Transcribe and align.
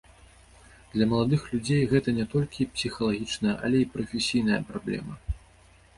Для 0.93 1.05
маладых 1.11 1.41
людзей 1.51 1.83
гэта 1.91 2.09
не 2.21 2.25
толькі 2.33 2.69
псіхалагічная, 2.77 3.55
але 3.69 3.77
і 3.85 3.89
прафесійная 3.99 4.61
праблема. 4.71 5.13